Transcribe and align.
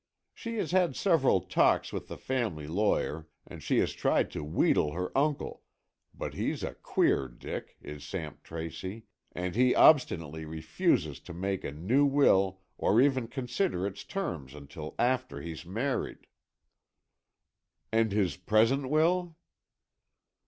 She 0.33 0.57
has 0.57 0.71
had 0.71 0.95
several 0.95 1.41
talks 1.41 1.93
with 1.93 2.07
the 2.07 2.17
family 2.17 2.65
lawyer, 2.65 3.27
and 3.45 3.61
she 3.61 3.77
has 3.81 3.93
tried 3.93 4.31
to 4.31 4.43
wheedle 4.43 4.93
her 4.93 5.15
uncle, 5.15 5.61
but 6.11 6.33
he's 6.33 6.63
a 6.63 6.73
queer 6.73 7.27
dick, 7.27 7.77
is 7.83 8.03
Samp 8.03 8.41
Tracy, 8.41 9.05
and 9.31 9.53
he 9.55 9.75
obstinately 9.75 10.43
refuses 10.43 11.19
to 11.19 11.35
make 11.35 11.63
a 11.63 11.71
new 11.71 12.07
will 12.07 12.61
or 12.79 12.99
even 12.99 13.27
consider 13.27 13.85
its 13.85 14.03
terms 14.03 14.55
until 14.55 14.95
after 14.97 15.39
he's 15.39 15.67
married." 15.67 16.25
"And 17.91 18.11
his 18.11 18.37
present 18.37 18.89
will?" 18.89 19.35